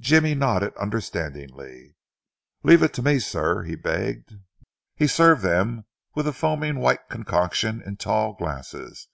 [0.00, 1.94] Jimmy nodded understandingly.
[2.64, 4.34] "Leave it to me, sir," he begged.
[4.96, 5.84] He served them
[6.16, 9.06] with a foaming white concoction in tall glasses.